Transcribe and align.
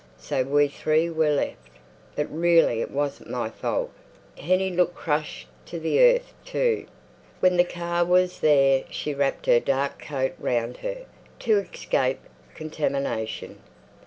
So 0.17 0.41
we 0.41 0.67
three 0.67 1.11
were 1.11 1.29
left. 1.29 1.69
But 2.15 2.25
really 2.31 2.81
it 2.81 2.89
wasn't 2.89 3.29
my 3.29 3.51
fault. 3.51 3.91
Hennie 4.35 4.71
looked 4.71 4.95
crushed 4.95 5.47
to 5.67 5.79
the 5.79 5.99
earth, 6.03 6.33
too. 6.43 6.87
When 7.39 7.55
the 7.55 7.63
car 7.63 8.03
was 8.03 8.39
there 8.39 8.85
she 8.89 9.13
wrapped 9.13 9.45
her 9.45 9.59
dark 9.59 9.99
coat 9.99 10.33
round 10.39 10.77
her—to 10.77 11.55
escape 11.59 12.17
contamination. 12.55 13.59